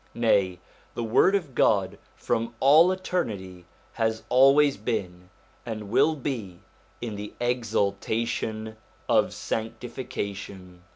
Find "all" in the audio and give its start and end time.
2.59-2.91